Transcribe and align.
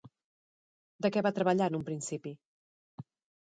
De 1.07 1.11
què 1.17 1.23
va 1.29 1.33
treballar 1.37 1.69
en 1.73 1.79
un 1.83 1.87
principi? 1.93 2.35